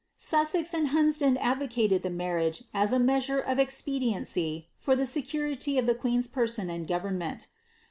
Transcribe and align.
"'Sussex 0.31 0.73
and 0.73 0.87
Hunsdon 0.87 1.37
advocated 1.37 2.01
the 2.01 2.09
marriage 2.09 2.63
a* 2.73 2.85
■ 2.85 3.03
measure 3.03 3.39
of 3.39 3.59
expediency 3.59 4.67
for 4.75 4.95
the 4.95 5.05
security 5.05 5.77
of 5.77 5.85
the 5.85 5.93
queen's 5.93 6.27
person 6.27 6.71
and 6.71 6.87
fo 6.87 7.01
vemment. 7.01 7.45